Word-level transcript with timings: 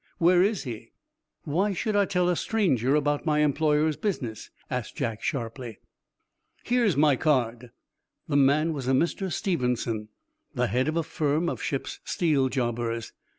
Where 0.17 0.41
is 0.41 0.63
he?" 0.63 0.93
"Why 1.43 1.73
should 1.73 1.95
I 1.95 2.05
tell 2.05 2.27
a 2.27 2.35
stranger 2.35 2.95
about 2.95 3.27
my 3.27 3.41
employer's 3.41 3.97
business?" 3.97 4.49
asked 4.67 4.95
Jack 4.95 5.21
sharply. 5.21 5.77
"Here's 6.63 6.97
my 6.97 7.15
card." 7.15 7.69
The 8.27 8.35
man 8.37 8.73
was 8.73 8.87
a 8.87 8.93
Mr. 8.93 9.31
Stevenson, 9.31 10.09
the 10.55 10.65
head 10.65 10.87
of 10.87 10.97
a 10.97 11.03
firm 11.03 11.47
of 11.49 11.61
ship's 11.61 11.99
steel 12.03 12.49
jobbers. 12.49 13.13